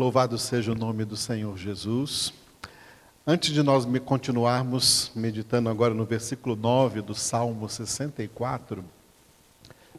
[0.00, 2.32] Louvado seja o nome do Senhor Jesus.
[3.26, 8.82] Antes de nós continuarmos meditando agora no versículo 9 do Salmo 64,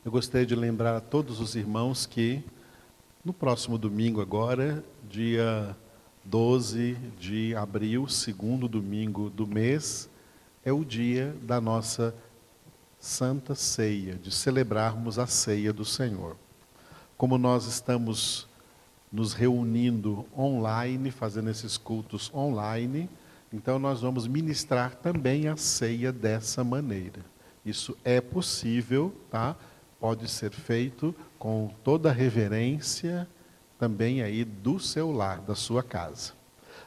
[0.04, 2.44] eu gostaria de lembrar a todos os irmãos que
[3.24, 5.78] no próximo domingo agora, dia
[6.26, 10.10] 12 de abril, segundo domingo do mês,
[10.66, 12.12] é o dia da nossa
[13.00, 16.36] Santa Ceia, de celebrarmos a ceia do Senhor.
[17.16, 18.50] Como nós estamos
[19.12, 23.10] nos reunindo online, fazendo esses cultos online.
[23.52, 27.20] Então, nós vamos ministrar também a ceia dessa maneira.
[27.66, 29.56] Isso é possível, tá?
[30.00, 33.28] Pode ser feito com toda a reverência
[33.78, 36.34] também aí do seu lar, da sua casa.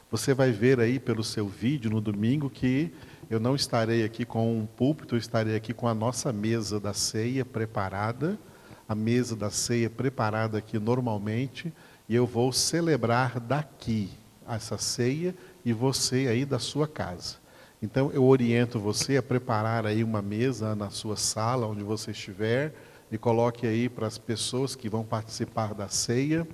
[0.09, 2.91] Você vai ver aí pelo seu vídeo no domingo que
[3.29, 6.93] eu não estarei aqui com um púlpito, eu estarei aqui com a nossa mesa da
[6.93, 8.39] ceia preparada,
[8.87, 11.73] a mesa da ceia preparada aqui normalmente
[12.07, 14.09] e eu vou celebrar daqui
[14.47, 17.37] essa ceia e você aí da sua casa.
[17.81, 22.73] Então eu oriento você a preparar aí uma mesa na sua sala, onde você estiver,
[23.11, 26.47] e coloque aí para as pessoas que vão participar da ceia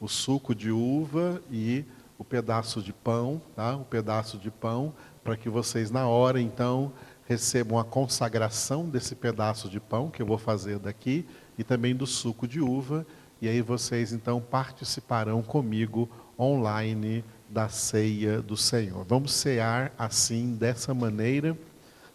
[0.00, 1.84] o suco de uva e
[2.18, 3.76] o pedaço de pão, tá?
[3.76, 6.92] O pedaço de pão para que vocês na hora então
[7.26, 12.06] recebam a consagração desse pedaço de pão que eu vou fazer daqui e também do
[12.06, 13.06] suco de uva
[13.44, 19.04] e aí vocês então participarão comigo online da ceia do Senhor.
[19.04, 21.54] Vamos cear assim, dessa maneira,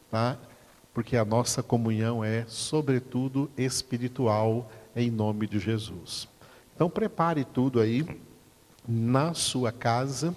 [0.09, 0.39] tá?
[0.91, 6.27] Porque a nossa comunhão é, sobretudo, espiritual, em nome de Jesus.
[6.73, 8.03] Então, prepare tudo aí
[8.87, 10.35] na sua casa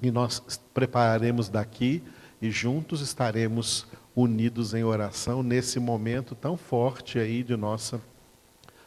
[0.00, 0.40] e nós
[0.72, 2.02] prepararemos daqui
[2.40, 8.00] e juntos estaremos unidos em oração nesse momento tão forte aí de nossa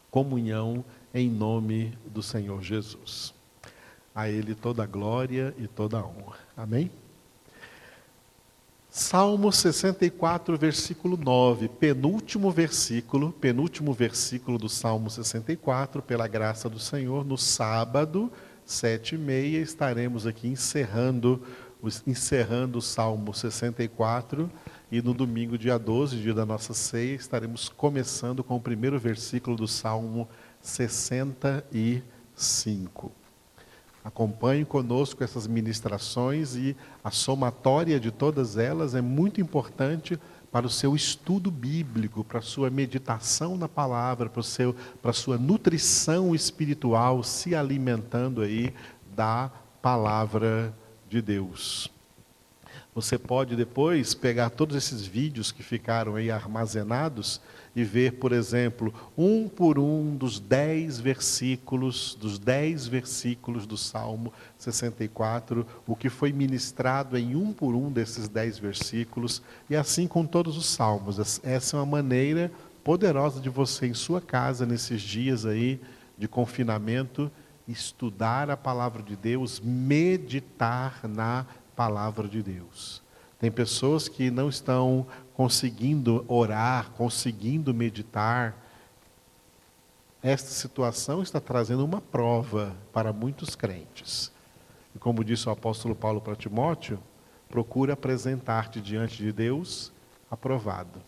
[0.09, 3.33] comunhão em nome do Senhor Jesus.
[4.13, 6.39] A Ele toda a glória e toda a honra.
[6.55, 6.91] Amém?
[8.91, 17.23] Salmo 64, versículo 9, penúltimo versículo, penúltimo versículo do Salmo 64, pela graça do Senhor,
[17.23, 18.31] no sábado,
[18.65, 21.39] sete e meia, estaremos aqui encerrando,
[22.07, 24.49] encerrando o Salmo 64,
[24.91, 29.55] e no domingo, dia 12, dia da nossa ceia, estaremos começando com o primeiro versículo
[29.55, 30.48] do Salmo 64.
[30.61, 33.11] 65.
[34.03, 40.17] Acompanhe conosco essas ministrações e a somatória de todas elas é muito importante
[40.51, 45.11] para o seu estudo bíblico, para a sua meditação na palavra, para, o seu, para
[45.11, 48.73] a sua nutrição espiritual, se alimentando aí
[49.15, 50.73] da palavra
[51.07, 51.91] de Deus.
[52.95, 57.39] Você pode depois pegar todos esses vídeos que ficaram aí armazenados
[57.75, 64.33] e ver, por exemplo, um por um dos dez versículos, dos dez versículos do Salmo
[64.57, 70.25] 64, o que foi ministrado em um por um desses dez versículos, e assim com
[70.25, 71.39] todos os salmos.
[71.43, 72.51] Essa é uma maneira
[72.83, 75.79] poderosa de você, em sua casa, nesses dias aí
[76.17, 77.31] de confinamento,
[77.67, 81.58] estudar a palavra de Deus, meditar na palavra
[82.29, 83.01] de Deus.
[83.39, 88.53] Tem pessoas que não estão conseguindo orar, conseguindo meditar.
[90.21, 94.29] Esta situação está trazendo uma prova para muitos crentes.
[94.93, 96.99] E como disse o apóstolo Paulo para Timóteo,
[97.47, 99.93] procura apresentar-te diante de Deus
[100.29, 100.99] aprovado.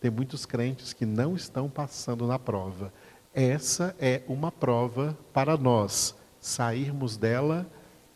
[0.00, 2.92] Tem muitos crentes que não estão passando na prova.
[3.34, 7.66] Essa é uma prova para nós sairmos dela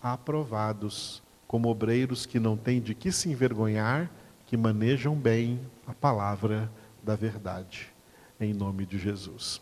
[0.00, 1.23] aprovados
[1.54, 4.10] como obreiros que não têm de que se envergonhar,
[4.44, 6.68] que manejam bem a palavra
[7.00, 7.92] da verdade.
[8.40, 9.60] Em nome de Jesus.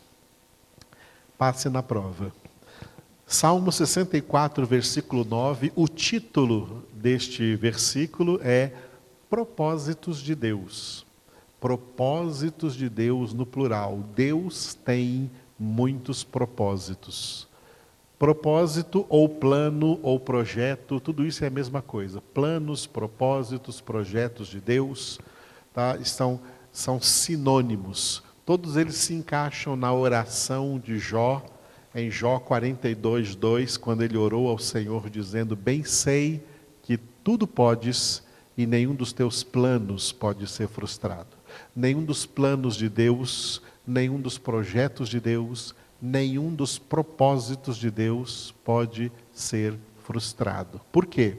[1.37, 2.33] Passe na prova.
[3.27, 8.73] Salmo 64, versículo 9, o título deste versículo é
[9.29, 11.05] Propósitos de Deus.
[11.61, 13.99] Propósitos de Deus no plural.
[14.15, 17.47] Deus tem muitos propósitos.
[18.23, 22.21] Propósito ou plano ou projeto, tudo isso é a mesma coisa.
[22.21, 25.19] Planos, propósitos, projetos de Deus,
[25.73, 25.97] tá?
[25.97, 26.39] Estão,
[26.71, 28.23] são sinônimos.
[28.45, 31.43] Todos eles se encaixam na oração de Jó,
[31.93, 36.41] em Jó 42, 2, quando ele orou ao Senhor, dizendo: Bem sei
[36.81, 38.23] que tudo podes
[38.57, 41.35] e nenhum dos teus planos pode ser frustrado.
[41.75, 48.53] Nenhum dos planos de Deus, nenhum dos projetos de Deus, nenhum dos propósitos de Deus
[48.65, 49.73] pode ser
[50.03, 50.81] frustrado.
[50.91, 51.37] Por quê?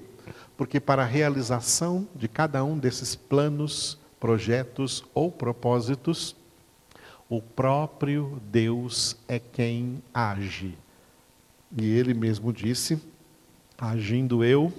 [0.56, 6.34] Porque para a realização de cada um desses planos, projetos ou propósitos,
[7.28, 10.78] o próprio Deus é quem age.
[11.76, 12.99] E ele mesmo disse
[13.76, 14.72] Agindo eu,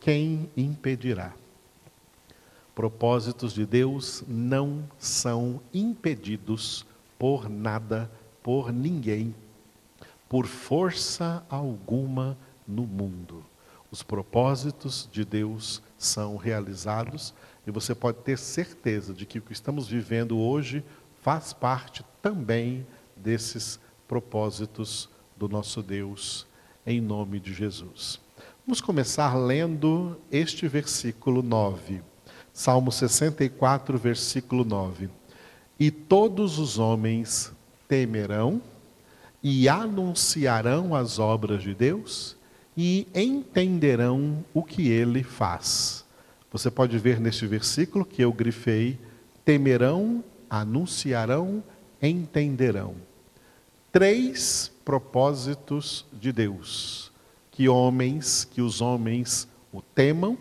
[0.00, 1.32] quem impedirá?
[2.74, 6.84] Propósitos de Deus não são impedidos
[7.16, 8.10] por nada,
[8.48, 9.34] por ninguém,
[10.26, 12.34] por força alguma
[12.66, 13.44] no mundo.
[13.90, 17.34] Os propósitos de Deus são realizados
[17.66, 20.82] e você pode ter certeza de que o que estamos vivendo hoje
[21.20, 23.78] faz parte também desses
[24.08, 26.46] propósitos do nosso Deus,
[26.86, 28.18] em nome de Jesus.
[28.66, 32.00] Vamos começar lendo este versículo 9.
[32.50, 35.10] Salmo 64, versículo 9.
[35.78, 37.52] E todos os homens
[37.88, 38.62] temerão
[39.42, 42.36] e anunciarão as obras de Deus
[42.76, 46.04] e entenderão o que ele faz.
[46.52, 48.98] Você pode ver neste versículo que eu grifei:
[49.44, 51.62] temerão, anunciarão,
[52.00, 52.94] entenderão.
[53.90, 57.10] Três propósitos de Deus:
[57.50, 60.38] que homens, que os homens o temam,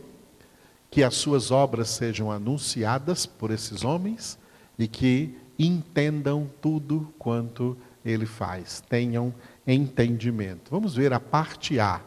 [0.89, 4.37] que as suas obras sejam anunciadas por esses homens
[4.79, 9.33] e que entendam tudo quanto ele faz, tenham
[9.65, 10.71] entendimento.
[10.71, 12.01] Vamos ver a parte A.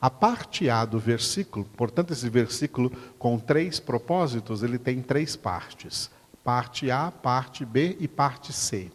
[0.00, 6.10] A parte A do versículo, portanto, esse versículo com três propósitos, ele tem três partes:
[6.42, 8.90] parte A, parte B e parte C.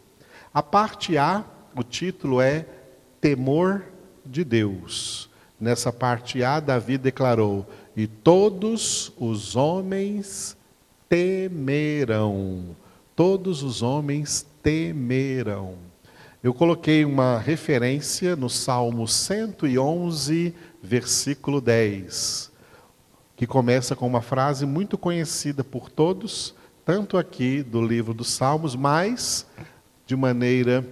[0.52, 2.66] A parte A, o título é
[3.20, 3.82] Temor
[4.24, 5.28] de Deus.
[5.58, 7.66] Nessa parte A, Davi declarou:
[7.96, 10.56] E todos os homens
[11.08, 12.76] temerão.
[13.20, 15.74] Todos os homens temerão.
[16.42, 22.50] Eu coloquei uma referência no Salmo 111, versículo 10,
[23.36, 28.74] que começa com uma frase muito conhecida por todos, tanto aqui do livro dos Salmos,
[28.74, 29.46] mas
[30.06, 30.82] de maneira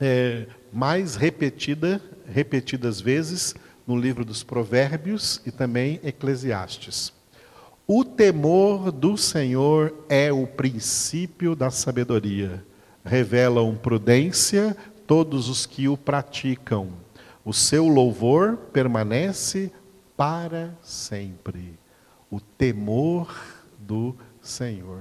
[0.00, 3.54] é, mais repetida, repetidas vezes,
[3.86, 7.19] no livro dos Provérbios e também Eclesiastes.
[7.92, 12.64] O temor do Senhor é o princípio da sabedoria.
[13.04, 14.76] Revelam prudência
[15.08, 16.92] todos os que o praticam.
[17.44, 19.72] O seu louvor permanece
[20.16, 21.74] para sempre.
[22.30, 23.36] O temor
[23.76, 25.00] do Senhor.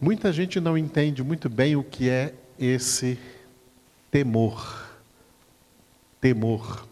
[0.00, 3.18] Muita gente não entende muito bem o que é esse
[4.12, 4.86] temor.
[6.20, 6.86] Temor.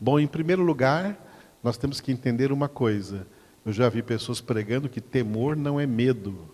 [0.00, 1.27] Bom, em primeiro lugar,
[1.68, 3.26] nós temos que entender uma coisa.
[3.62, 6.48] Eu já vi pessoas pregando que temor não é medo,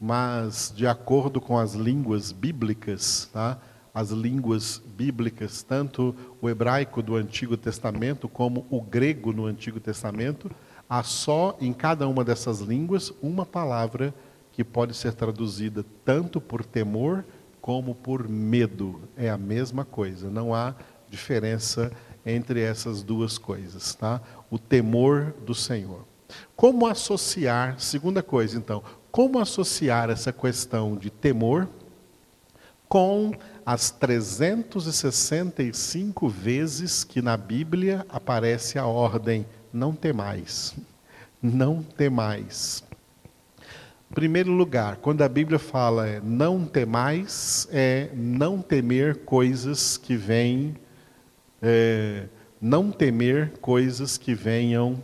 [0.00, 3.58] mas de acordo com as línguas bíblicas, tá?
[3.92, 10.48] as línguas bíblicas, tanto o hebraico do Antigo Testamento como o grego no Antigo Testamento,
[10.88, 14.14] há só em cada uma dessas línguas uma palavra
[14.52, 17.24] que pode ser traduzida tanto por temor
[17.60, 19.00] como por medo.
[19.16, 20.76] É a mesma coisa, não há
[21.10, 21.90] diferença
[22.24, 24.20] entre essas duas coisas, tá?
[24.50, 26.04] O temor do Senhor.
[26.54, 31.66] Como associar, segunda coisa então, como associar essa questão de temor
[32.88, 33.32] com
[33.64, 40.76] as 365 vezes que na Bíblia aparece a ordem não temais.
[41.42, 42.84] Não temais.
[44.10, 50.74] Em primeiro lugar, quando a Bíblia fala não temais, é não temer coisas que vêm
[51.62, 52.26] é,
[52.60, 55.02] não temer coisas que venham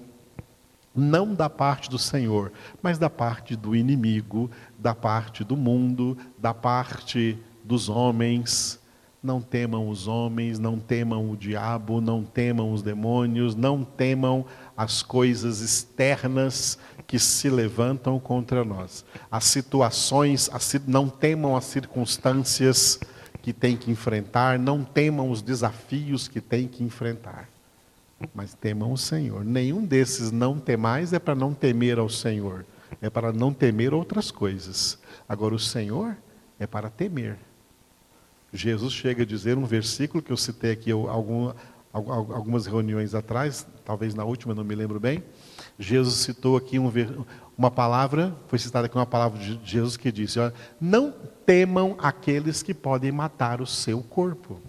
[0.95, 6.55] não da parte do Senhor, mas da parte do inimigo, da parte do mundo, da
[6.55, 8.79] parte dos homens.
[9.21, 14.45] Não temam os homens, não temam o diabo, não temam os demônios, não temam
[14.77, 19.05] as coisas externas que se levantam contra nós.
[19.31, 20.51] As situações,
[20.87, 23.01] não temam as circunstâncias
[23.45, 27.47] que tem que enfrentar, não temam os desafios que tem que enfrentar,
[28.35, 29.45] mas temam o Senhor.
[29.45, 32.65] Nenhum desses não temais é para não temer ao Senhor,
[33.03, 34.99] é para não temer outras coisas.
[35.29, 36.17] Agora, o Senhor
[36.59, 37.37] é para temer.
[38.51, 41.53] Jesus chega a dizer um versículo que eu citei aqui algum,
[41.93, 45.23] algumas reuniões atrás, talvez na última, não me lembro bem.
[45.79, 46.91] Jesus citou aqui um,
[47.57, 51.13] uma palavra, foi citada aqui uma palavra de Jesus que disse: olha, Não
[51.47, 54.61] temam aqueles que podem matar o seu corpo,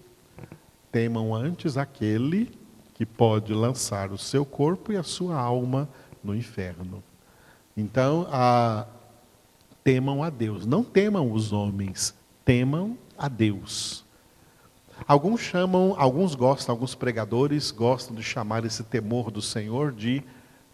[0.92, 2.50] temam antes aquele
[2.94, 5.88] que pode lançar o seu corpo e a sua alma
[6.22, 7.02] no inferno.
[7.76, 8.86] Então, a,
[9.84, 12.14] temam a Deus, não temam os homens,
[12.44, 14.04] temam a Deus.
[15.06, 20.24] Alguns chamam, alguns gostam, alguns pregadores gostam de chamar esse temor do Senhor de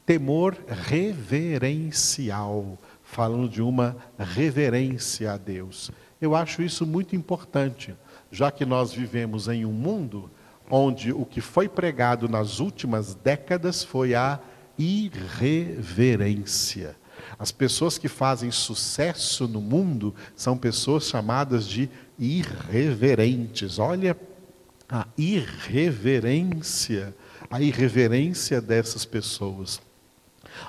[0.04, 5.90] temor reverencial, falando de uma reverência a Deus.
[6.20, 7.94] Eu acho isso muito importante,
[8.30, 10.30] já que nós vivemos em um mundo
[10.70, 14.40] onde o que foi pregado nas últimas décadas foi a
[14.78, 16.96] irreverência.
[17.38, 23.78] As pessoas que fazem sucesso no mundo são pessoas chamadas de irreverentes.
[23.78, 24.16] Olha
[24.88, 27.14] a irreverência,
[27.50, 29.80] a irreverência dessas pessoas.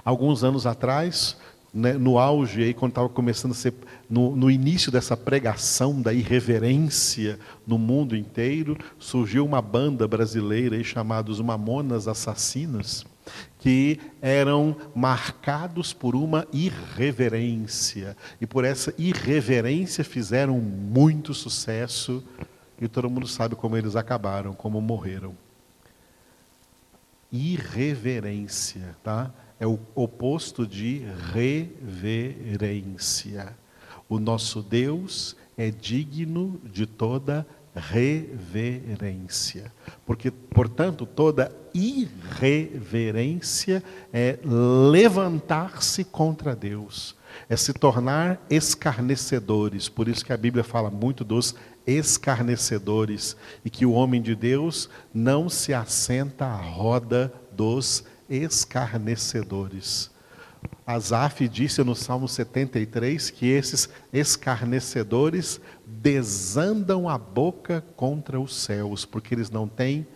[0.04, 1.38] Alguns anos atrás,
[1.74, 3.74] né, no auge, aí, quando estava começando a ser,
[4.08, 10.84] no, no início dessa pregação da irreverência no mundo inteiro, surgiu uma banda brasileira aí,
[10.84, 13.04] chamada os Mamonas Assassinas,
[13.60, 18.16] que eram marcados por uma irreverência.
[18.40, 22.24] E por essa irreverência fizeram muito sucesso,
[22.80, 25.36] e todo mundo sabe como eles acabaram, como morreram.
[27.32, 29.32] Irreverência, tá?
[29.64, 31.04] É o oposto de
[32.14, 33.58] reverência.
[34.10, 39.72] O nosso Deus é digno de toda reverência.
[40.06, 47.16] Porque, portanto, toda irreverência é levantar-se contra Deus,
[47.48, 49.88] é se tornar escarnecedores.
[49.88, 51.56] Por isso que a Bíblia fala muito dos
[51.88, 58.04] escarnecedores e que o homem de Deus não se assenta à roda dos
[58.36, 60.12] escarnecedores.
[60.86, 69.34] Asaf disse no Salmo 73 que esses escarnecedores desandam a boca contra os céus, porque
[69.34, 70.08] eles não têm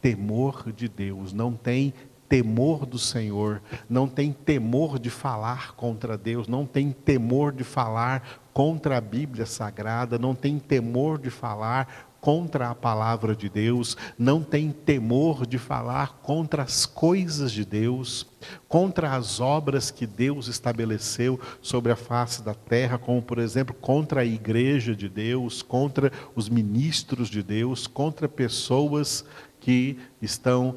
[0.00, 1.92] temor de Deus, não têm
[2.28, 8.48] temor do Senhor, não têm temor de falar contra Deus, não têm temor de falar
[8.52, 14.42] contra a Bíblia Sagrada, não têm temor de falar contra a palavra de Deus, não
[14.42, 18.26] tem temor de falar contra as coisas de Deus,
[18.68, 24.22] contra as obras que Deus estabeleceu sobre a face da terra, como por exemplo, contra
[24.22, 29.24] a igreja de Deus, contra os ministros de Deus, contra pessoas
[29.60, 30.76] que estão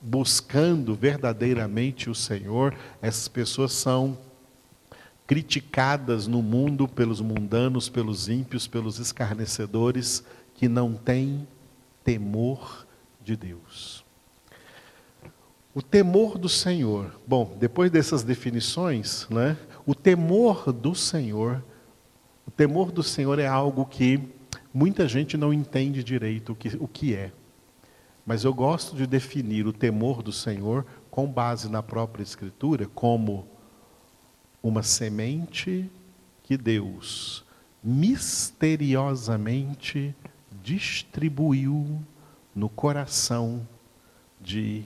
[0.00, 2.74] buscando verdadeiramente o Senhor.
[3.00, 4.18] Essas pessoas são
[5.26, 10.24] criticadas no mundo pelos mundanos, pelos ímpios, pelos escarnecedores
[10.58, 11.48] que não tem
[12.02, 12.84] temor
[13.22, 14.04] de Deus.
[15.72, 17.14] O temor do Senhor.
[17.24, 21.64] Bom, depois dessas definições, né, o temor do Senhor,
[22.44, 24.20] o temor do Senhor é algo que
[24.74, 27.30] muita gente não entende direito o que, o que é.
[28.26, 33.46] Mas eu gosto de definir o temor do Senhor com base na própria Escritura como
[34.60, 35.88] uma semente
[36.42, 37.46] que Deus
[37.80, 40.16] misteriosamente
[40.68, 42.04] distribuiu
[42.54, 43.66] no coração
[44.38, 44.84] de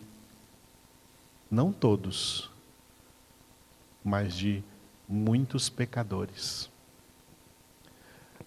[1.51, 2.49] não todos,
[4.05, 4.63] mas de
[5.09, 6.71] muitos pecadores.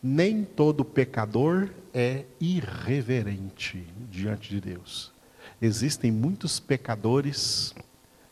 [0.02, 5.12] Nem todo pecador é irreverente diante de Deus.
[5.62, 7.76] Existem muitos pecadores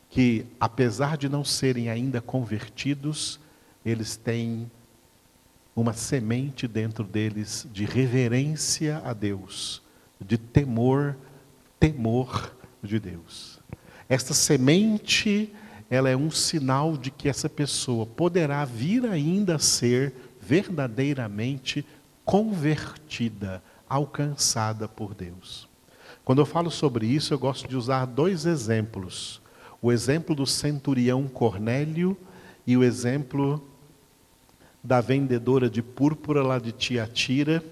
[0.10, 3.38] que, apesar de não serem ainda convertidos,
[3.84, 4.72] eles têm
[5.76, 9.82] uma semente dentro deles de reverência a Deus,
[10.20, 11.16] de temor,
[11.80, 13.60] temor de Deus.
[14.08, 15.52] Esta semente,
[15.90, 21.86] ela é um sinal de que essa pessoa poderá vir ainda a ser verdadeiramente
[22.24, 25.68] convertida, alcançada por Deus.
[26.24, 29.42] Quando eu falo sobre isso, eu gosto de usar dois exemplos.
[29.82, 32.18] O exemplo do centurião Cornélio
[32.66, 33.62] e o exemplo
[34.84, 37.64] da vendedora de púrpura lá de Tiatira,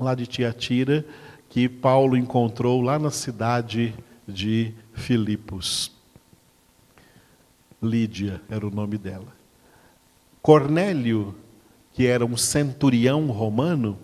[0.00, 1.04] lá de Tiatira,
[1.48, 3.94] que Paulo encontrou lá na cidade
[4.26, 5.92] de Filipos.
[7.82, 9.36] Lídia era o nome dela.
[10.40, 11.34] Cornélio,
[11.92, 13.98] que era um centurião romano,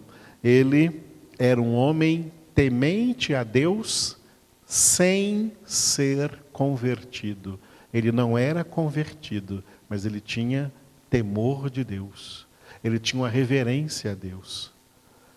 [0.44, 1.00] ele
[1.38, 4.18] era um homem temente a Deus
[4.66, 7.58] sem ser convertido.
[7.94, 10.70] Ele não era convertido, mas ele tinha
[11.10, 12.46] temor de Deus.
[12.82, 14.72] Ele tinha uma reverência a Deus.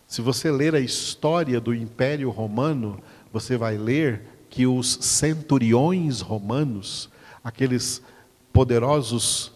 [0.07, 3.01] Se você ler a história do Império Romano,
[3.31, 7.09] você vai ler que os centuriões romanos,
[7.43, 8.01] aqueles
[8.51, 9.53] poderosos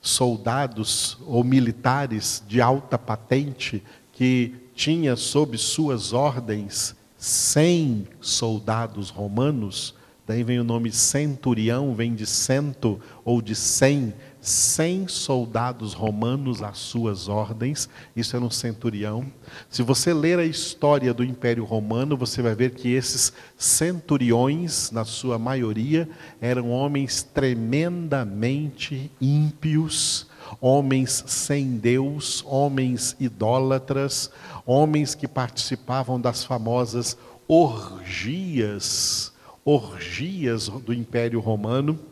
[0.00, 9.94] soldados ou militares de alta patente que tinha sob suas ordens 100 soldados romanos,
[10.26, 14.12] daí vem o nome centurião, vem de cento ou de cem,
[14.42, 19.24] cem soldados romanos às suas ordens, isso era um centurião.
[19.70, 25.04] Se você ler a história do Império Romano, você vai ver que esses centuriões, na
[25.04, 26.08] sua maioria,
[26.40, 30.26] eram homens tremendamente ímpios,
[30.60, 34.28] homens sem Deus, homens idólatras,
[34.66, 39.32] homens que participavam das famosas orgias,
[39.64, 42.11] orgias do Império Romano.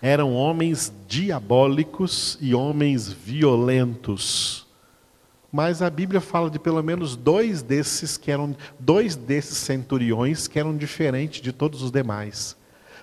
[0.00, 4.66] Eram homens diabólicos e homens violentos.
[5.50, 10.58] Mas a Bíblia fala de pelo menos dois desses que eram dois desses centuriões que
[10.58, 12.56] eram diferentes de todos os demais.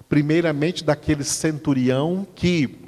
[0.07, 2.84] Primeiramente daquele centurião que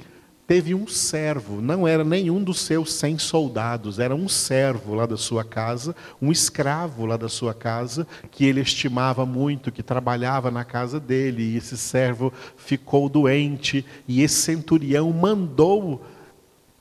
[0.48, 5.18] teve um servo, não era nenhum dos seus cem soldados, era um servo lá da
[5.18, 10.64] sua casa, um escravo lá da sua casa, que ele estimava muito, que trabalhava na
[10.64, 16.02] casa dele, e esse servo ficou doente, e esse centurião mandou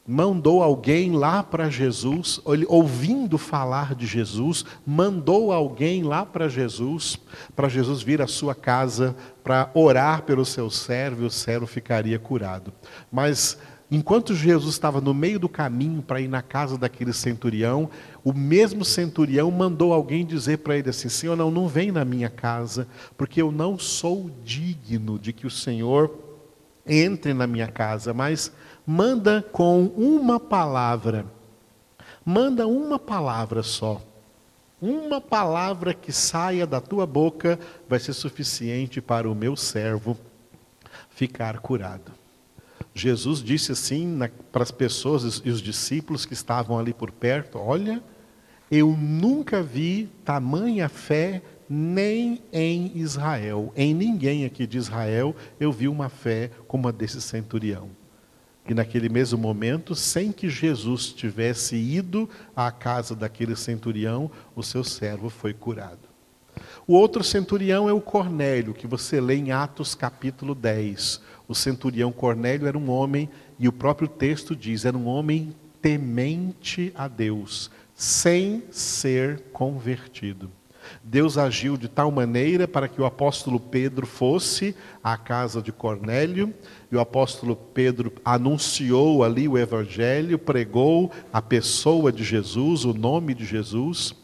[0.07, 7.19] mandou alguém lá para Jesus, ouvindo falar de Jesus, mandou alguém lá para Jesus,
[7.53, 12.17] para Jesus vir à sua casa para orar pelo seu servo e o servo ficaria
[12.17, 12.71] curado.
[13.11, 13.57] Mas
[13.91, 17.89] enquanto Jesus estava no meio do caminho para ir na casa daquele centurião,
[18.23, 22.29] o mesmo centurião mandou alguém dizer para ele assim: Senhor, não, não vem na minha
[22.29, 22.87] casa,
[23.17, 26.27] porque eu não sou digno de que o Senhor
[26.87, 28.51] entre na minha casa, mas
[28.89, 31.25] manda com uma palavra.
[32.23, 34.01] Manda uma palavra só.
[34.81, 40.17] Uma palavra que saia da tua boca vai ser suficiente para o meu servo
[41.09, 42.13] ficar curado.
[42.93, 44.17] Jesus disse assim
[44.51, 48.01] para as pessoas e os discípulos que estavam ali por perto: Olha,
[48.71, 55.89] eu nunca vi tamanha fé nem em Israel, em ninguém aqui de Israel eu vi
[55.89, 57.89] uma fé como a desse centurião.
[58.67, 64.83] E naquele mesmo momento, sem que Jesus tivesse ido à casa daquele centurião, o seu
[64.83, 66.07] servo foi curado.
[66.85, 71.21] O outro centurião é o Cornélio, que você lê em Atos capítulo 10.
[71.47, 76.91] O centurião Cornélio era um homem, e o próprio texto diz, era um homem temente
[76.95, 80.51] a Deus, sem ser convertido.
[81.03, 86.53] Deus agiu de tal maneira para que o apóstolo Pedro fosse à casa de Cornélio,
[86.91, 93.33] e o apóstolo Pedro anunciou ali o evangelho, pregou a pessoa de Jesus, o nome
[93.33, 94.15] de Jesus,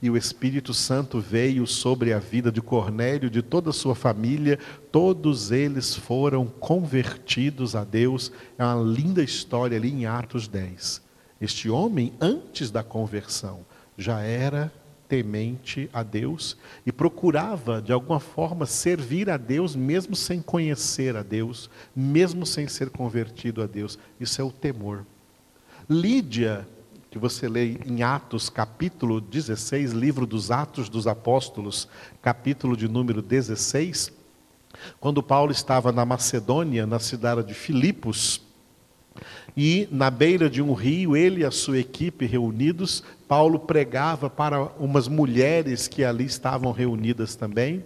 [0.00, 4.58] e o Espírito Santo veio sobre a vida de Cornélio, de toda a sua família,
[4.92, 8.30] todos eles foram convertidos a Deus.
[8.56, 11.02] É uma linda história ali em Atos 10.
[11.40, 14.72] Este homem, antes da conversão, já era
[15.08, 21.22] temente a Deus e procurava, de alguma forma, servir a Deus, mesmo sem conhecer a
[21.22, 23.98] Deus, mesmo sem ser convertido a Deus.
[24.20, 25.06] Isso é o temor.
[25.88, 26.68] Lídia,
[27.10, 31.88] que você lê em Atos, capítulo 16, livro dos Atos dos Apóstolos,
[32.20, 34.12] capítulo de número 16,
[35.00, 38.42] quando Paulo estava na Macedônia, na cidade de Filipos,
[39.56, 44.62] e na beira de um rio, ele e a sua equipe reunidos, Paulo pregava para
[44.78, 47.84] umas mulheres que ali estavam reunidas também.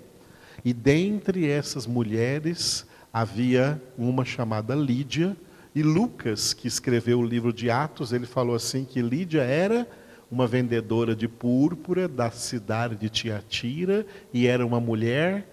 [0.65, 5.37] E dentre essas mulheres havia uma chamada Lídia,
[5.75, 9.89] e Lucas, que escreveu o livro de Atos, ele falou assim que Lídia era
[10.31, 15.47] uma vendedora de púrpura da cidade de Tiatira e era uma mulher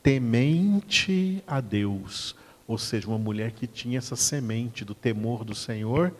[0.00, 6.14] temente a Deus ou seja, uma mulher que tinha essa semente do temor do Senhor,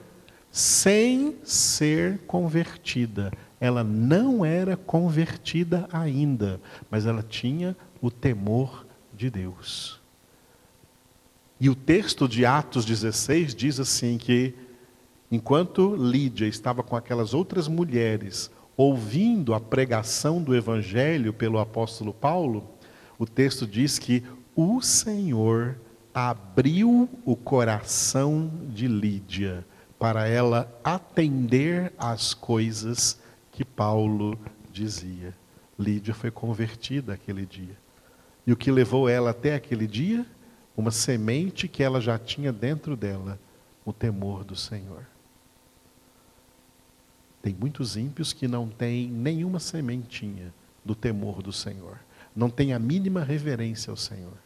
[0.50, 3.32] sem ser convertida.
[3.60, 10.00] Ela não era convertida ainda, mas ela tinha o temor de Deus.
[11.58, 14.54] E o texto de Atos 16 diz assim que
[15.30, 22.68] enquanto Lídia estava com aquelas outras mulheres ouvindo a pregação do evangelho pelo apóstolo Paulo,
[23.18, 24.22] o texto diz que
[24.54, 25.76] o Senhor
[26.14, 29.66] abriu o coração de Lídia
[29.98, 33.18] para ela atender às coisas
[33.50, 34.38] que Paulo
[34.72, 35.34] dizia.
[35.76, 37.76] Lídia foi convertida aquele dia.
[38.46, 40.24] E o que levou ela até aquele dia?
[40.76, 43.38] Uma semente que ela já tinha dentro dela,
[43.84, 45.04] o temor do Senhor.
[47.42, 51.98] Tem muitos ímpios que não têm nenhuma sementinha do temor do Senhor,
[52.34, 54.43] não têm a mínima reverência ao Senhor.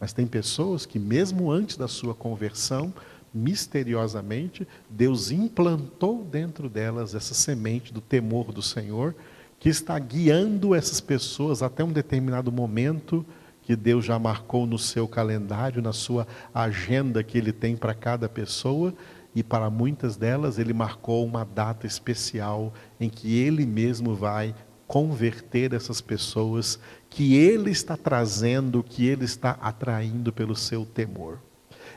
[0.00, 2.92] Mas tem pessoas que, mesmo antes da sua conversão,
[3.32, 9.14] misteriosamente, Deus implantou dentro delas essa semente do temor do Senhor,
[9.58, 13.24] que está guiando essas pessoas até um determinado momento
[13.62, 18.28] que Deus já marcou no seu calendário, na sua agenda que Ele tem para cada
[18.28, 18.94] pessoa,
[19.34, 24.54] e para muitas delas Ele marcou uma data especial em que Ele mesmo vai
[24.86, 26.78] converter essas pessoas
[27.10, 31.38] que ele está trazendo, que ele está atraindo pelo seu temor.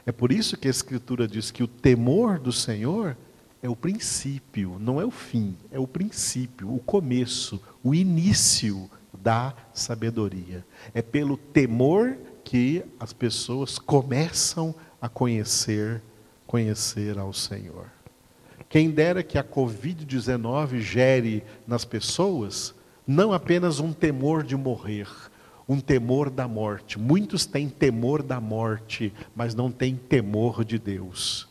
[0.06, 3.16] É por isso que a Escritura diz que o temor do Senhor
[3.62, 8.90] é o princípio, não é o fim, é o princípio, o começo, o início
[9.22, 10.66] da sabedoria.
[10.94, 16.02] É pelo temor que as pessoas começam a conhecer,
[16.48, 17.92] conhecer ao Senhor.
[18.70, 22.74] Quem dera que a Covid-19 gere nas pessoas
[23.10, 25.08] não apenas um temor de morrer,
[25.68, 27.00] um temor da morte.
[27.00, 31.50] Muitos têm temor da morte, mas não têm temor de Deus.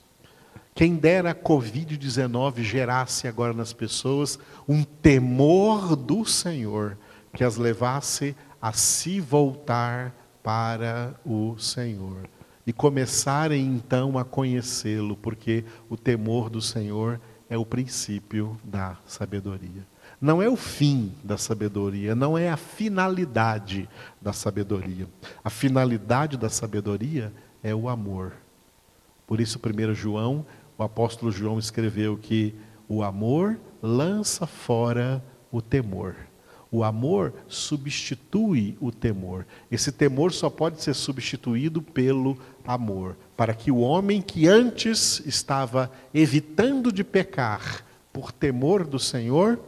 [0.73, 6.97] Quem dera a Covid-19 gerasse agora nas pessoas um temor do Senhor,
[7.35, 12.31] que as levasse a se voltar para o Senhor
[12.65, 19.85] e começarem então a conhecê-lo, porque o temor do Senhor é o princípio da sabedoria.
[20.21, 23.89] Não é o fim da sabedoria, não é a finalidade
[24.21, 25.07] da sabedoria.
[25.45, 28.33] A finalidade da sabedoria é o amor.
[29.27, 30.45] Por isso, 1 João,
[30.77, 32.55] o apóstolo João escreveu que
[32.89, 36.17] o amor lança fora o temor.
[36.71, 39.47] O amor substitui o temor.
[39.71, 45.91] Esse temor só pode ser substituído pelo amor, para que o homem que antes estava
[46.13, 49.59] evitando de pecar por temor do Senhor,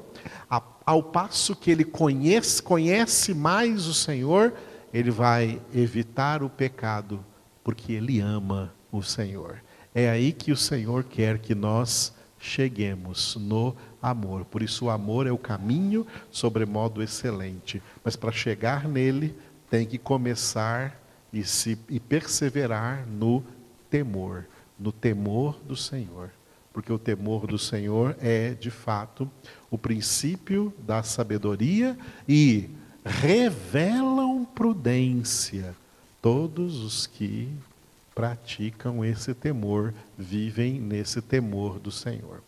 [0.91, 4.53] ao passo que ele conhece, conhece mais o Senhor,
[4.93, 7.25] ele vai evitar o pecado,
[7.63, 9.63] porque ele ama o Senhor.
[9.95, 14.45] É aí que o Senhor quer que nós cheguemos no amor.
[14.47, 17.81] Por isso, o amor é o caminho sobremodo excelente.
[18.03, 19.39] Mas para chegar nele,
[19.71, 21.01] tem que começar
[21.33, 23.45] e, se, e perseverar no
[23.89, 24.45] temor,
[24.77, 26.31] no temor do Senhor.
[26.73, 29.31] Porque o temor do Senhor é, de fato,
[29.71, 32.71] o princípio da sabedoria e
[33.05, 35.75] revelam prudência.
[36.23, 37.49] Todos os que
[38.15, 42.43] praticam esse temor, vivem nesse temor do Senhor.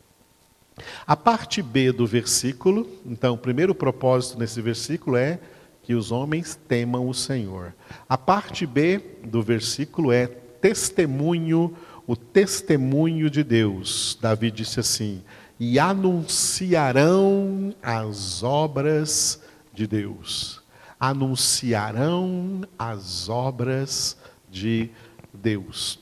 [1.07, 5.39] A parte B do versículo, então, o primeiro propósito nesse versículo é
[5.83, 7.75] que os homens temam o Senhor.
[8.09, 11.75] A parte B do versículo é testemunho,
[12.07, 14.19] o testemunho de Deus.
[14.21, 15.23] Davi disse assim:
[15.65, 19.41] e anunciarão as obras
[19.73, 20.61] de Deus.
[20.99, 24.17] Anunciarão as obras
[24.51, 24.91] de
[25.33, 26.01] Deus.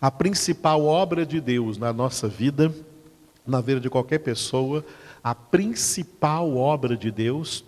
[0.00, 2.74] A principal obra de Deus na nossa vida,
[3.46, 4.82] na vida de qualquer pessoa,
[5.22, 7.64] a principal obra de Deus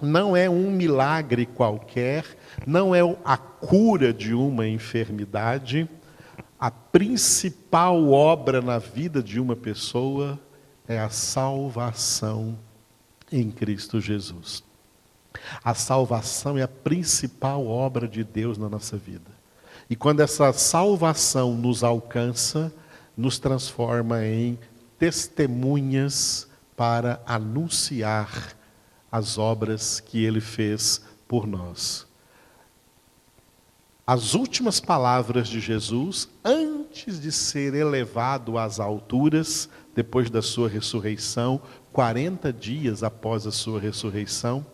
[0.00, 2.24] não é um milagre qualquer,
[2.64, 5.88] não é a cura de uma enfermidade.
[6.60, 10.38] A principal obra na vida de uma pessoa
[10.86, 12.58] é a salvação
[13.32, 14.62] em Cristo Jesus.
[15.64, 19.30] A salvação é a principal obra de Deus na nossa vida.
[19.88, 22.70] E quando essa salvação nos alcança,
[23.16, 24.58] nos transforma em
[24.98, 26.46] testemunhas
[26.76, 28.54] para anunciar
[29.10, 32.09] as obras que ele fez por nós.
[34.12, 41.62] As últimas palavras de Jesus, antes de ser elevado às alturas, depois da sua ressurreição,
[41.92, 44.66] 40 dias após a sua ressurreição,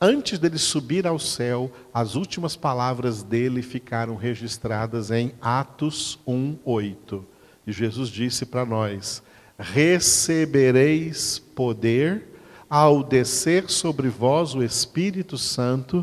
[0.00, 7.22] antes dele subir ao céu, as últimas palavras dele ficaram registradas em Atos 1:8.
[7.66, 9.22] E Jesus disse para nós:
[9.58, 12.30] Recebereis poder
[12.66, 16.02] ao descer sobre vós o Espírito Santo,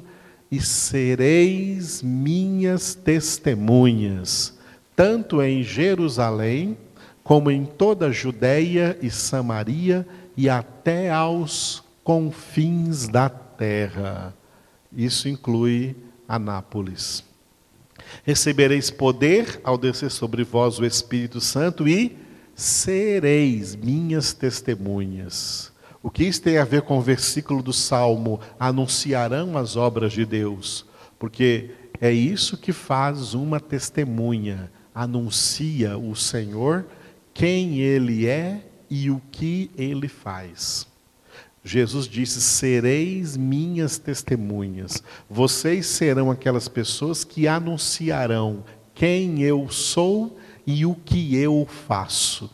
[0.52, 4.58] e sereis minhas testemunhas,
[4.96, 6.78] tanto em Jerusalém,
[7.24, 14.34] como em toda a Judéia e Samaria e até aos confins da terra.
[14.96, 15.96] Isso inclui
[16.28, 17.24] Anápolis.
[18.24, 22.18] Recebereis poder ao descer sobre vós o Espírito Santo e
[22.56, 25.72] sereis minhas testemunhas.
[26.02, 28.40] O que isso tem a ver com o versículo do Salmo?
[28.60, 30.86] Anunciarão as obras de Deus.
[31.18, 34.72] Porque é isso que faz uma testemunha.
[34.94, 36.86] Anuncia o Senhor,
[37.34, 40.88] quem Ele é e o que Ele faz.
[41.64, 45.04] Jesus disse: Sereis minhas testemunhas.
[45.30, 48.64] Vocês serão aquelas pessoas que anunciarão
[48.96, 52.50] quem eu sou e o que eu faço.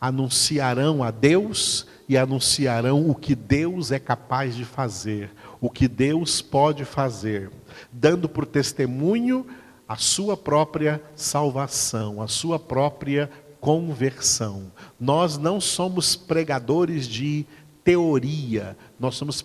[0.00, 6.40] Anunciarão a Deus e anunciarão o que Deus é capaz de fazer, o que Deus
[6.40, 7.50] pode fazer,
[7.92, 9.46] dando por testemunho
[9.88, 14.70] a sua própria salvação, a sua própria conversão.
[14.98, 17.46] Nós não somos pregadores de
[17.82, 19.44] teoria, nós somos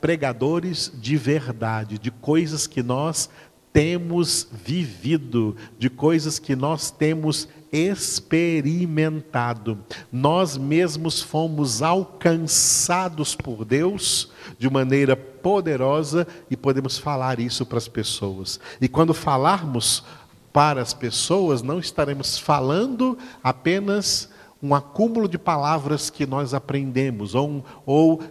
[0.00, 3.28] pregadores de verdade, de coisas que nós
[3.74, 9.78] temos vivido, de coisas que nós temos experimentado.
[10.12, 17.88] Nós mesmos fomos alcançados por Deus de maneira poderosa e podemos falar isso para as
[17.88, 18.60] pessoas.
[18.80, 20.04] E quando falarmos
[20.52, 24.30] para as pessoas, não estaremos falando apenas
[24.62, 28.22] um acúmulo de palavras que nós aprendemos, ou, ou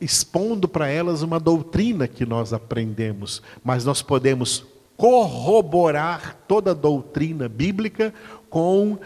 [0.00, 4.64] expondo para elas uma doutrina que nós aprendemos, mas nós podemos
[4.96, 8.14] corroborar toda a doutrina bíblica
[8.52, 8.98] com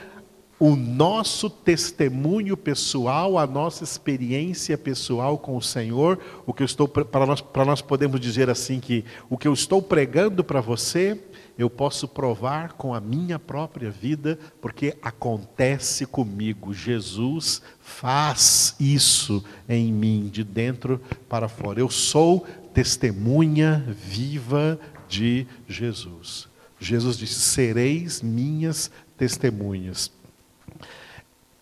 [0.59, 6.89] o nosso testemunho pessoal, a nossa experiência pessoal com o Senhor, o que eu estou
[6.89, 11.21] para nós para nós podemos dizer assim que o que eu estou pregando para você,
[11.57, 16.75] eu posso provar com a minha própria vida, porque acontece comigo.
[16.75, 21.79] Jesus faz isso em mim, de dentro para fora.
[21.79, 24.77] Eu sou testemunha viva
[25.09, 26.49] de Jesus.
[26.79, 30.11] Jesus disse: Sereis minhas testemunhas.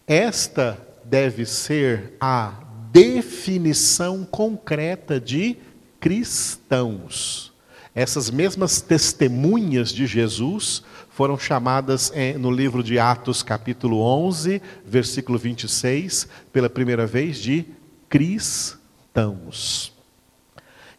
[0.07, 2.55] Esta deve ser a
[2.90, 5.57] definição concreta de
[5.99, 7.53] cristãos.
[7.95, 16.29] Essas mesmas testemunhas de Jesus foram chamadas no livro de Atos, capítulo 11, versículo 26,
[16.53, 17.64] pela primeira vez de
[18.09, 19.93] cristãos.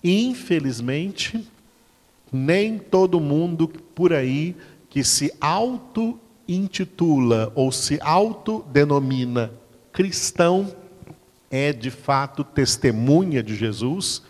[0.03, 1.45] Infelizmente,
[2.31, 4.55] nem todo mundo por aí
[4.89, 5.33] que se
[6.45, 9.51] auto-intitula ou se autodenomina
[9.91, 10.73] cristão
[11.49, 14.21] é de fato testemunha de Jesus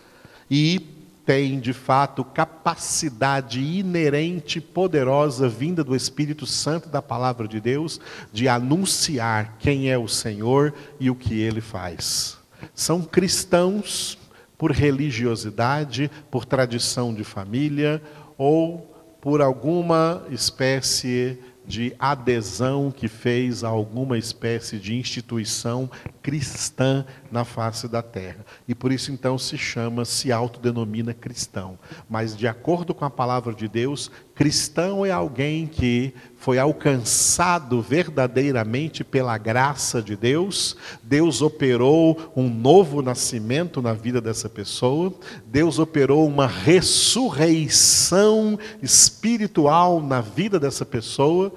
[0.50, 0.80] e
[1.26, 8.00] tem de fato capacidade inerente, poderosa, vinda do Espírito Santo da palavra de Deus,
[8.32, 12.38] de anunciar quem é o Senhor e o que ele faz.
[12.76, 14.20] São cristãos
[14.56, 18.00] por religiosidade, por tradição de família
[18.38, 21.55] ou por alguma espécie de
[22.00, 25.90] adesão que fez a alguma espécie de instituição
[26.22, 28.46] cristã na face da terra.
[28.68, 31.78] E por isso então se chama, se autodenomina cristão.
[32.10, 39.04] Mas de acordo com a palavra de Deus, cristão é alguém que foi alcançado verdadeiramente
[39.04, 40.78] pela graça de Deus.
[41.02, 45.12] Deus operou um novo nascimento na vida dessa pessoa.
[45.48, 51.52] Deus operou uma ressurreição espiritual na vida dessa pessoa.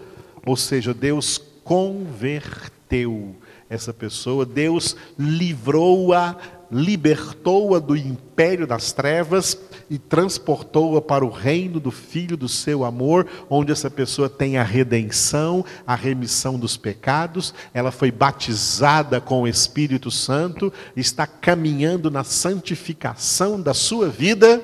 [0.46, 3.36] Ou seja, Deus converteu
[3.68, 6.34] essa pessoa, Deus livrou-a,
[6.70, 9.58] libertou-a do império das trevas
[9.90, 14.62] e transportou-a para o reino do Filho do seu amor, onde essa pessoa tem a
[14.62, 22.22] redenção, a remissão dos pecados, ela foi batizada com o Espírito Santo, está caminhando na
[22.24, 24.62] santificação da sua vida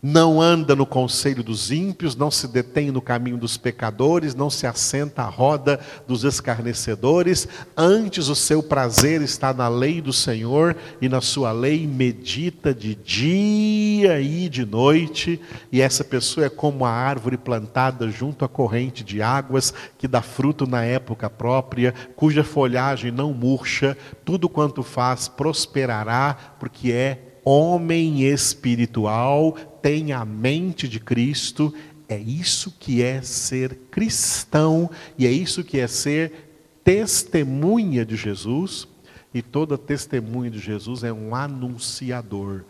[0.00, 4.64] não anda no conselho dos ímpios, não se detém no caminho dos pecadores, não se
[4.64, 11.08] assenta à roda dos escarnecedores, antes o seu prazer está na lei do Senhor e
[11.08, 15.40] na sua lei medita de dia e de noite,
[15.72, 20.22] e essa pessoa é como a árvore plantada junto à corrente de águas, que dá
[20.22, 28.24] fruto na época própria, cuja folhagem não murcha, tudo quanto faz prosperará, porque é homem
[28.24, 31.72] espiritual, tem a mente de Cristo,
[32.06, 36.50] é isso que é ser cristão e é isso que é ser
[36.84, 38.86] testemunha de Jesus.
[39.32, 42.64] E toda testemunha de Jesus é um anunciador.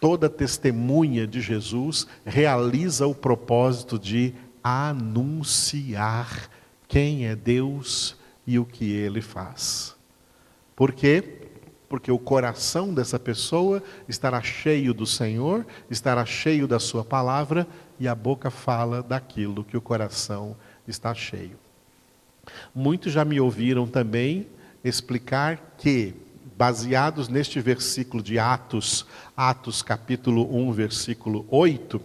[0.00, 6.50] Toda testemunha de Jesus realiza o propósito de anunciar
[6.88, 8.16] quem é Deus
[8.46, 9.94] e o que ele faz.
[10.74, 11.43] Por quê?
[11.88, 17.66] Porque o coração dessa pessoa estará cheio do Senhor, estará cheio da Sua palavra,
[17.98, 20.56] e a boca fala daquilo que o coração
[20.88, 21.58] está cheio.
[22.74, 24.46] Muitos já me ouviram também
[24.82, 26.14] explicar que,
[26.56, 32.00] baseados neste versículo de Atos, Atos capítulo 1, versículo 8,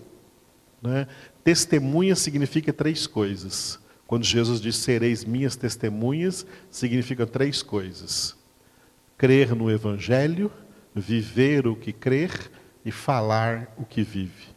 [0.82, 1.08] né,
[1.44, 3.80] testemunha significa três coisas.
[4.08, 8.39] Quando Jesus diz sereis minhas testemunhas, significa três coisas
[9.20, 10.50] crer no Evangelho,
[10.96, 12.32] viver o que crer
[12.86, 14.48] e falar o que vive.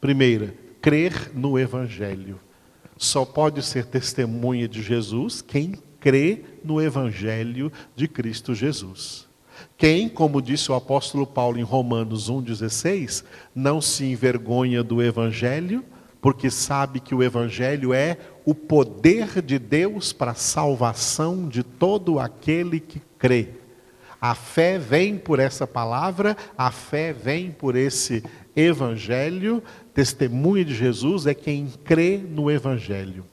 [0.00, 2.40] Primeira, crer no Evangelho.
[2.96, 9.28] Só pode ser testemunha de Jesus quem crê no Evangelho de Cristo Jesus.
[9.76, 13.22] Quem, como disse o apóstolo Paulo em Romanos 1,16,
[13.54, 15.84] não se envergonha do Evangelho,
[16.22, 22.18] porque sabe que o Evangelho é o poder de Deus para a salvação de todo
[22.18, 23.65] aquele que crê.
[24.20, 28.22] A fé vem por essa palavra, a fé vem por esse
[28.54, 33.24] Evangelho, testemunha de Jesus é quem crê no Evangelho.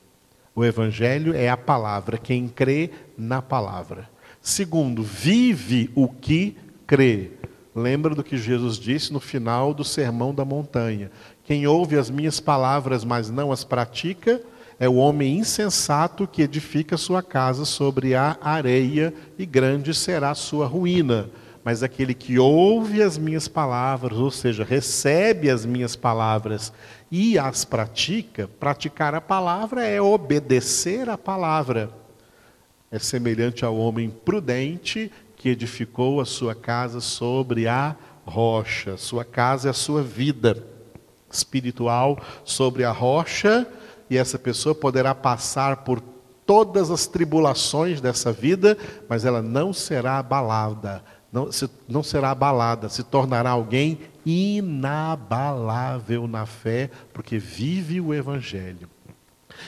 [0.53, 4.09] O Evangelho é a palavra, quem crê na palavra.
[4.41, 7.31] Segundo, vive o que crê.
[7.73, 11.09] Lembra do que Jesus disse no final do Sermão da Montanha:
[11.43, 14.41] Quem ouve as minhas palavras, mas não as pratica,
[14.79, 20.35] é o homem insensato que edifica sua casa sobre a areia, e grande será a
[20.35, 21.29] sua ruína.
[21.63, 26.73] Mas aquele que ouve as minhas palavras, ou seja, recebe as minhas palavras
[27.09, 31.89] e as pratica, praticar a palavra é obedecer a palavra.
[32.91, 38.97] É semelhante ao homem prudente que edificou a sua casa sobre a rocha.
[38.97, 40.63] Sua casa é a sua vida
[41.29, 43.67] espiritual sobre a rocha,
[44.13, 45.99] e essa pessoa poderá passar por
[46.45, 48.77] todas as tribulações dessa vida,
[49.09, 56.45] mas ela não será abalada, não, se, não será abalada, se tornará alguém inabalável na
[56.45, 58.87] fé, porque vive o Evangelho.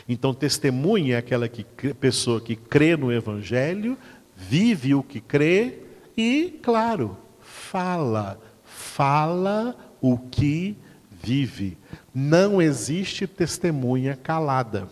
[0.08, 1.64] Então, testemunha é aquela que,
[1.96, 3.98] pessoa que crê no Evangelho,
[4.36, 5.80] vive o que crê
[6.16, 8.40] e, claro, fala.
[8.64, 10.78] Fala o que
[11.10, 11.80] vive.
[12.18, 14.88] Não existe testemunha calada.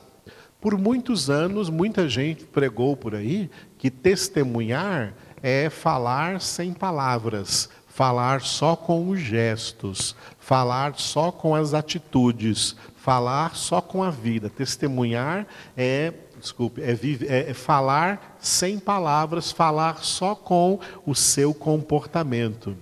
[0.60, 8.42] Por muitos anos, muita gente pregou por aí que testemunhar é falar sem palavras, falar
[8.42, 14.50] só com os gestos, falar só com as atitudes, falar só com a vida.
[14.50, 22.76] Testemunhar é, desculpe, é, é, é falar sem palavras, falar só com o seu comportamento.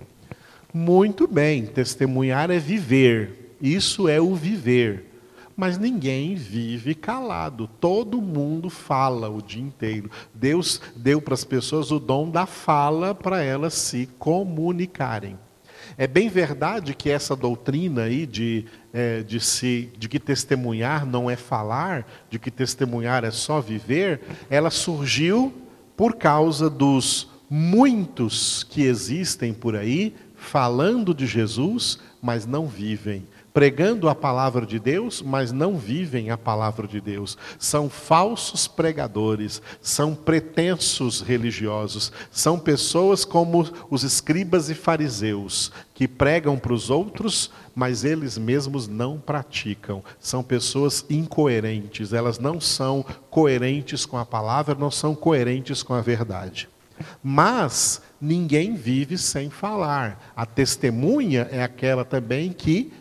[0.74, 3.41] Muito bem, testemunhar é viver.
[3.62, 5.12] Isso é o viver.
[5.56, 7.70] Mas ninguém vive calado.
[7.80, 10.10] Todo mundo fala o dia inteiro.
[10.34, 15.38] Deus deu para as pessoas o dom da fala para elas se comunicarem.
[15.98, 21.30] É bem verdade que essa doutrina aí de, é, de, se, de que testemunhar não
[21.30, 25.54] é falar, de que testemunhar é só viver, ela surgiu
[25.98, 34.08] por causa dos muitos que existem por aí falando de Jesus, mas não vivem pregando
[34.08, 37.38] a palavra de Deus, mas não vivem a palavra de Deus.
[37.60, 46.58] São falsos pregadores, são pretensos religiosos, são pessoas como os escribas e fariseus, que pregam
[46.58, 50.04] para os outros, mas eles mesmos não praticam.
[50.20, 56.02] São pessoas incoerentes, elas não são coerentes com a palavra, não são coerentes com a
[56.02, 56.70] verdade.
[57.24, 60.32] Mas ninguém vive sem falar.
[60.36, 62.92] A testemunha é aquela também que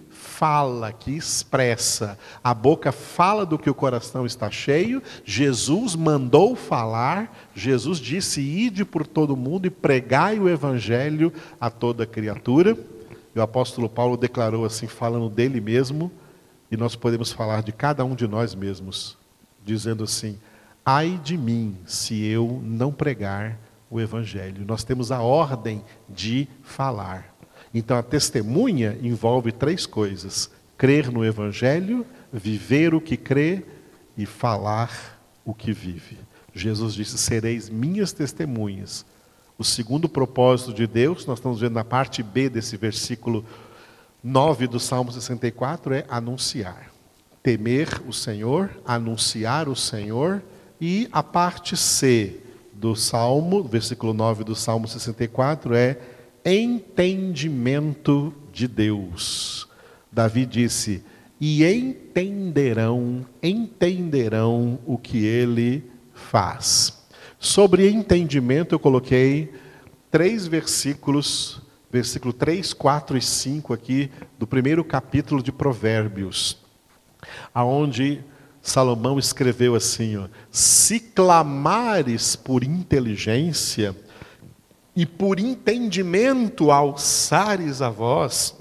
[0.40, 2.18] fala, que expressa.
[2.42, 5.02] A boca fala do que o coração está cheio.
[5.22, 7.50] Jesus mandou falar.
[7.54, 12.74] Jesus disse: Ide por todo mundo e pregai o evangelho a toda criatura.
[13.34, 16.10] E o apóstolo Paulo declarou assim, falando dele mesmo,
[16.70, 19.18] e nós podemos falar de cada um de nós mesmos,
[19.62, 20.38] dizendo assim:
[20.82, 23.58] Ai de mim se eu não pregar
[23.90, 24.64] o evangelho.
[24.64, 27.30] Nós temos a ordem de falar.
[27.72, 33.62] Então a testemunha envolve três coisas: crer no Evangelho, viver o que crê
[34.16, 36.18] e falar o que vive.
[36.54, 39.04] Jesus disse: Sereis minhas testemunhas.
[39.56, 43.44] O segundo propósito de Deus, nós estamos vendo na parte B desse versículo
[44.24, 46.90] 9 do Salmo 64, é anunciar.
[47.42, 50.42] Temer o Senhor, anunciar o Senhor,
[50.80, 52.40] e a parte C
[52.72, 55.98] do Salmo, versículo 9 do Salmo 64, é
[56.44, 59.68] entendimento de Deus.
[60.10, 61.02] Davi disse:
[61.40, 67.00] "E entenderão, entenderão o que ele faz".
[67.38, 69.52] Sobre entendimento eu coloquei
[70.10, 76.58] três versículos, versículo 3, 4 e 5 aqui do primeiro capítulo de Provérbios,
[77.54, 78.22] aonde
[78.60, 83.96] Salomão escreveu assim: ó, Se clamares por inteligência,
[84.94, 88.54] e por entendimento alçares a voz,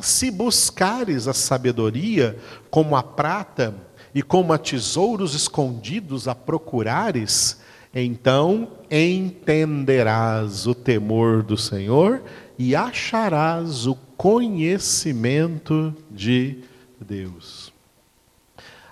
[0.00, 2.38] se buscares a sabedoria
[2.70, 3.74] como a prata
[4.14, 7.60] e como a tesouros escondidos a procurares,
[7.94, 12.22] então entenderás o temor do Senhor
[12.58, 16.58] e acharás o conhecimento de
[17.00, 17.72] Deus.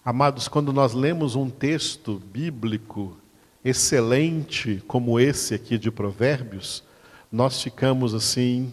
[0.04, 3.16] Amados, quando nós lemos um texto bíblico
[3.64, 6.82] excelente como esse aqui de Provérbios,
[7.30, 8.72] nós ficamos assim,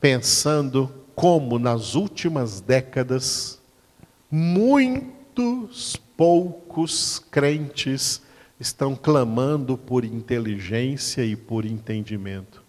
[0.00, 3.60] pensando como nas últimas décadas,
[4.30, 8.22] muitos poucos crentes
[8.60, 12.62] estão clamando por inteligência e por entendimento.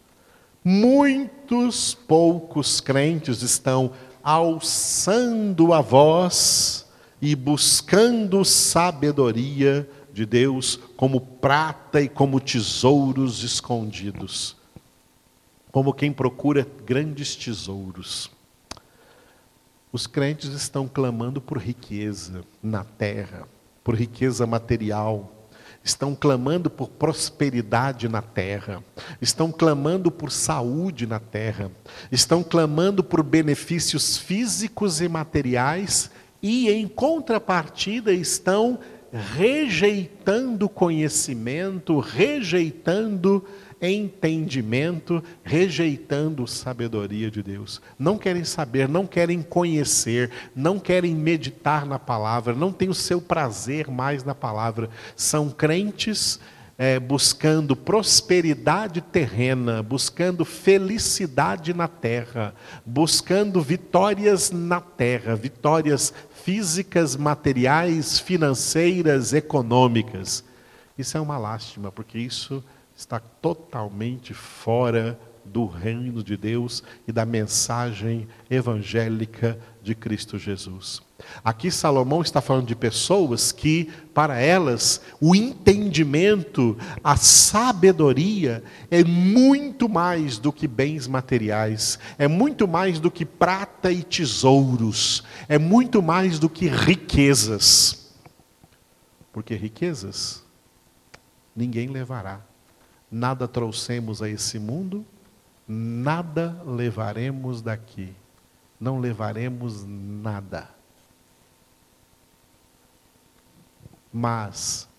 [0.64, 3.92] Muitos poucos crentes estão
[4.24, 6.86] alçando a voz
[7.22, 9.90] e buscando sabedoria
[10.20, 14.58] de Deus como prata e como tesouros escondidos,
[15.72, 18.30] como quem procura grandes tesouros.
[19.94, 23.48] Os crentes estão clamando por riqueza na terra,
[23.82, 25.32] por riqueza material,
[25.82, 28.84] estão clamando por prosperidade na terra,
[29.22, 31.72] estão clamando por saúde na terra,
[32.12, 36.12] estão clamando por benefícios físicos e materiais
[36.44, 38.80] e, em contrapartida, estão
[39.12, 43.46] rejeitando conhecimento, rejeitando
[43.82, 47.82] entendimento, rejeitando sabedoria de Deus.
[47.98, 53.22] Não querem saber, não querem conhecer, não querem meditar na palavra, não têm o seu
[53.22, 54.90] prazer mais na palavra.
[55.16, 56.40] São crentes
[56.80, 62.56] é, buscando prosperidade terrena, buscando felicidade na terra,
[62.86, 66.14] buscando vitórias na terra, vitórias
[66.50, 70.44] físicas, materiais, financeiras, econômicas.
[70.98, 72.64] Isso é uma lástima, porque isso
[72.96, 81.02] está totalmente fora do reino de Deus e da mensagem evangélica de Cristo Jesus.
[81.44, 89.90] Aqui Salomão está falando de pessoas que, para elas, o entendimento, a sabedoria é muito
[89.90, 96.02] mais do que bens materiais, é muito mais do que prata e tesouros, é muito
[96.02, 98.14] mais do que riquezas.
[99.34, 100.44] Porque riquezas
[101.56, 102.42] ninguém levará
[103.12, 105.06] nada trouxemos a esse mundo,
[105.72, 108.12] nada levaremos daqui.
[108.80, 110.68] Não levaremos nada.
[114.12, 114.90] Mas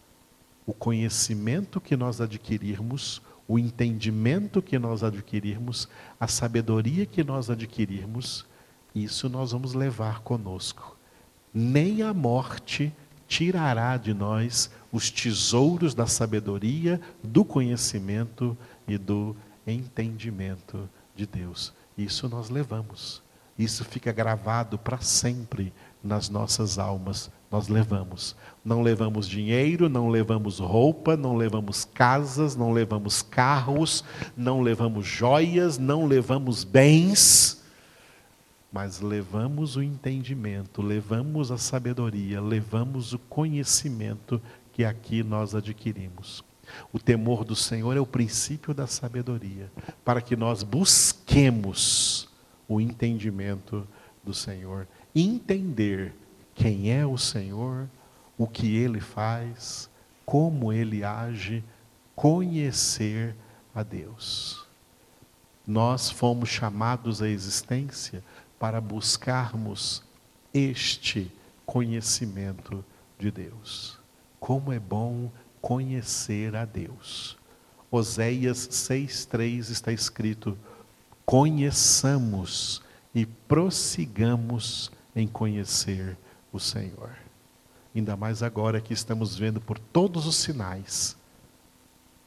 [0.64, 5.88] o conhecimento que nós adquirirmos, o entendimento que nós adquirirmos,
[6.20, 8.46] a sabedoria que nós adquirirmos,
[8.94, 10.96] isso nós vamos levar conosco.
[11.52, 12.92] Nem a morte
[13.26, 18.56] tirará de nós os tesouros da sabedoria, do conhecimento
[18.86, 19.34] e do
[19.70, 21.72] entendimento de Deus.
[21.96, 23.22] Isso nós levamos.
[23.58, 27.30] Isso fica gravado para sempre nas nossas almas.
[27.50, 28.34] Nós levamos.
[28.64, 34.04] Não levamos dinheiro, não levamos roupa, não levamos casas, não levamos carros,
[34.36, 37.60] não levamos joias, não levamos bens
[38.72, 44.40] mas levamos o entendimento, levamos a sabedoria, levamos o conhecimento
[44.72, 46.44] que aqui nós adquirimos.
[46.92, 49.70] O temor do Senhor é o princípio da sabedoria,
[50.04, 52.28] para que nós busquemos
[52.68, 53.86] o entendimento
[54.22, 56.14] do Senhor, entender
[56.54, 57.88] quem é o Senhor,
[58.36, 59.90] o que ele faz,
[60.24, 61.64] como ele age,
[62.14, 63.34] conhecer
[63.74, 64.64] a Deus.
[65.66, 68.22] Nós fomos chamados à existência
[68.58, 70.02] para buscarmos
[70.52, 71.30] este
[71.64, 72.84] conhecimento
[73.18, 73.98] de Deus.
[74.38, 75.30] Como é bom
[75.60, 77.36] conhecer a Deus.
[77.90, 80.56] Oséias 6,3 está escrito:
[81.24, 82.82] conheçamos
[83.14, 86.16] e prossigamos em conhecer
[86.52, 87.10] o Senhor.
[87.94, 91.16] Ainda mais agora que estamos vendo por todos os sinais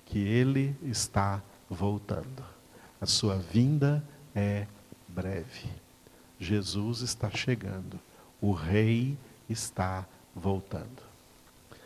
[0.06, 2.44] que Ele está voltando.
[3.00, 4.04] A sua vinda
[4.36, 4.68] é
[5.08, 5.70] breve.
[6.40, 8.00] Jesus está chegando,
[8.42, 9.18] o Rei
[9.50, 10.06] está
[10.36, 11.13] voltando.